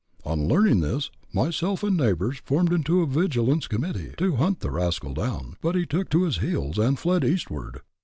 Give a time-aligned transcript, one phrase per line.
[0.25, 5.13] On learning this, myself and neighbors formed into a vigilance committee to hunt the rascal
[5.13, 7.81] down, but he took to his heels, and fled Eastward.